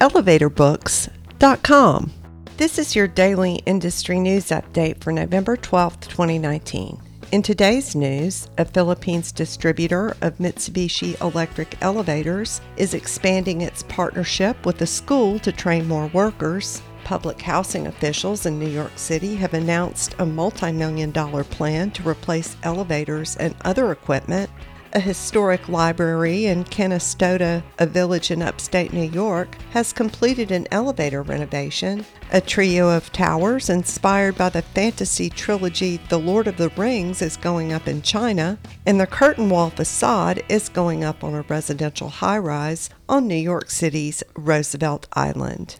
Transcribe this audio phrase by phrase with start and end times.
[0.00, 2.12] elevatorbooks.com.
[2.56, 6.98] This is your daily industry news update for November 12, 2019.
[7.32, 14.80] In today's news, a Philippines distributor of Mitsubishi electric elevators is expanding its partnership with
[14.80, 16.82] a school to train more workers.
[17.04, 22.08] Public housing officials in New York City have announced a multi million dollar plan to
[22.08, 24.50] replace elevators and other equipment
[24.96, 31.20] a historic library in Canastota, a village in upstate New York, has completed an elevator
[31.20, 32.06] renovation.
[32.32, 37.36] A trio of towers inspired by the fantasy trilogy The Lord of the Rings is
[37.36, 42.08] going up in China, and the curtain wall facade is going up on a residential
[42.08, 45.78] high rise on New York City's Roosevelt Island.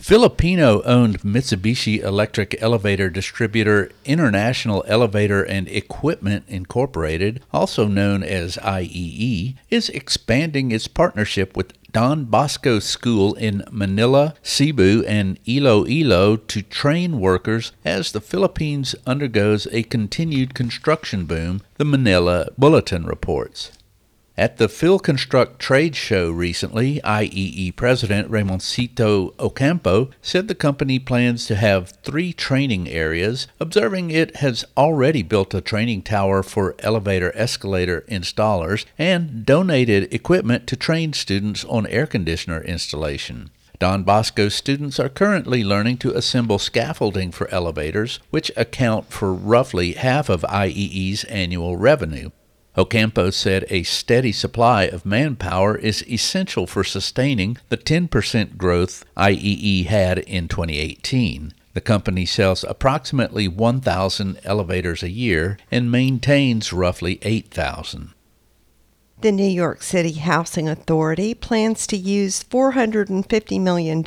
[0.00, 9.56] Filipino owned Mitsubishi electric elevator distributor International Elevator and Equipment Incorporated, also known as IEE,
[9.68, 17.20] is expanding its partnership with Don Bosco School in Manila, Cebu, and Iloilo to train
[17.20, 23.70] workers as the Philippines undergoes a continued construction boom, the Manila Bulletin reports.
[24.40, 31.56] At the PhilConstruct trade show recently, IEE President Ramoncito Ocampo said the company plans to
[31.56, 38.02] have three training areas, observing it has already built a training tower for elevator escalator
[38.08, 43.50] installers and donated equipment to train students on air conditioner installation.
[43.78, 49.92] Don Bosco students are currently learning to assemble scaffolding for elevators, which account for roughly
[49.92, 52.30] half of IEE's annual revenue.
[52.80, 59.84] Ocampo said a steady supply of manpower is essential for sustaining the 10% growth IEE
[59.84, 61.52] had in 2018.
[61.74, 68.14] The company sells approximately 1,000 elevators a year and maintains roughly 8,000.
[69.22, 74.02] The New York City Housing Authority plans to use $450 million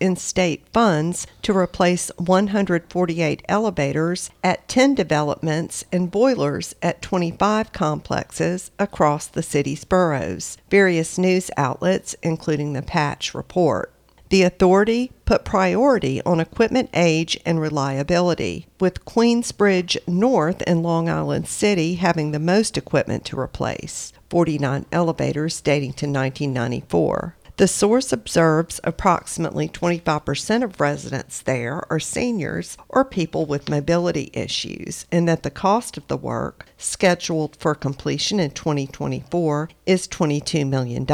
[0.00, 8.70] in state funds to replace 148 elevators at 10 developments and boilers at 25 complexes
[8.78, 13.92] across the city's boroughs, various news outlets, including the Patch report.
[14.36, 21.48] The authority put priority on equipment age and reliability, with Queensbridge North and Long Island
[21.48, 27.34] City having the most equipment to replace 49 elevators dating to 1994.
[27.56, 35.06] The source observes approximately 25% of residents there are seniors or people with mobility issues,
[35.10, 41.06] and that the cost of the work, scheduled for completion in 2024, is $22 million.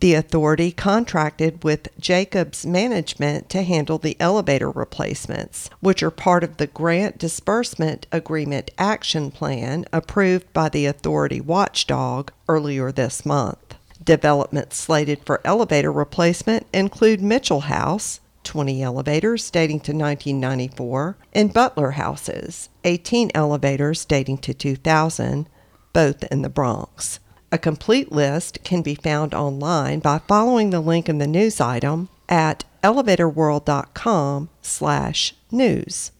[0.00, 6.56] The authority contracted with Jacobs Management to handle the elevator replacements, which are part of
[6.56, 13.74] the Grant Disbursement Agreement Action Plan approved by the authority watchdog earlier this month.
[14.02, 21.90] Developments slated for elevator replacement include Mitchel House, 20 elevators dating to 1994, and Butler
[21.90, 25.46] Houses, 18 elevators dating to 2000,
[25.92, 27.20] both in the Bronx.
[27.52, 32.08] A complete list can be found online by following the link in the news item
[32.28, 36.12] at elevatorworld.com slash news.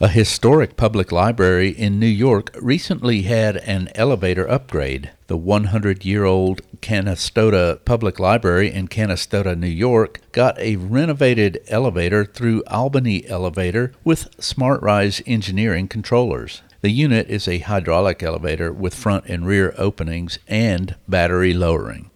[0.00, 5.10] A historic public library in New York recently had an elevator upgrade.
[5.28, 12.26] The 100 year old Canastota Public Library in Canastota, New York, got a renovated elevator
[12.26, 16.60] through Albany Elevator with SmartRise engineering controllers.
[16.80, 22.10] The unit is a hydraulic elevator with front and rear openings and battery lowering.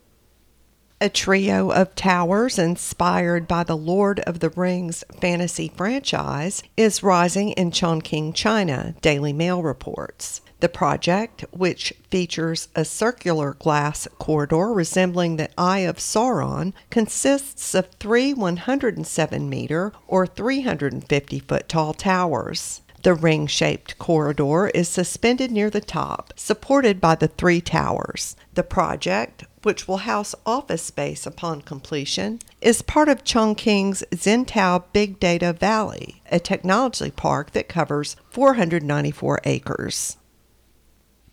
[1.01, 7.51] A trio of towers inspired by the Lord of the Rings fantasy franchise is rising
[7.51, 10.43] in Chongqing, China, Daily Mail reports.
[10.61, 17.89] The project, which features a circular glass corridor resembling the Eye of Sauron, consists of
[17.99, 22.83] three 107 meter or 350 foot tall towers.
[23.03, 28.37] The ring shaped corridor is suspended near the top, supported by the three towers.
[28.55, 35.19] The project, which will house office space upon completion, is part of Chongqing's Zhentao Big
[35.19, 40.17] Data Valley, a technology park that covers 494 acres.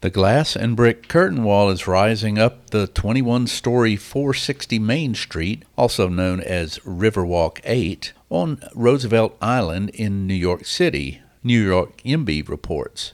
[0.01, 5.65] The glass and brick curtain wall is rising up the 21 story 460 Main Street,
[5.77, 12.49] also known as Riverwalk 8, on Roosevelt Island in New York City, New York YIMBY
[12.49, 13.13] reports.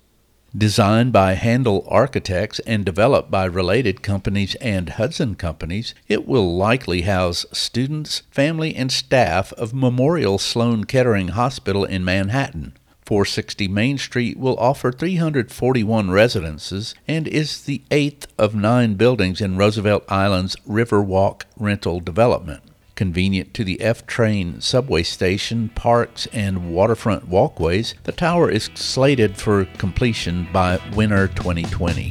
[0.58, 7.02] Designed by Handel Architects and developed by related companies and Hudson Companies, it will likely
[7.02, 12.74] house students, family, and staff of Memorial Sloan Kettering Hospital in Manhattan.
[13.06, 19.58] 460 Main Street will offer 341 residences and is the eighth of nine buildings in
[19.58, 22.64] Roosevelt Island's Riverwalk rental development.
[22.96, 29.36] Convenient to the F train subway station, parks, and waterfront walkways, the tower is slated
[29.36, 32.10] for completion by winter 2020.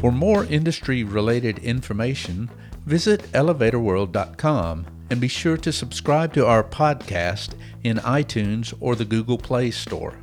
[0.00, 2.48] For more industry related information,
[2.86, 7.52] visit elevatorworld.com and be sure to subscribe to our podcast
[7.84, 10.14] in iTunes or the Google Play Store.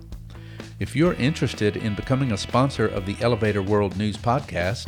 [0.80, 4.88] If you're interested in becoming a sponsor of the Elevator World News Podcast,